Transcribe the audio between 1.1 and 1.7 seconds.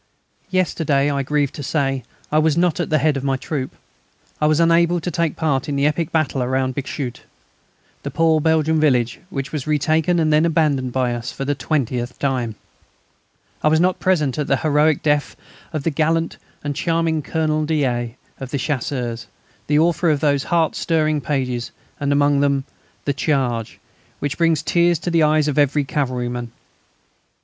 I grieve to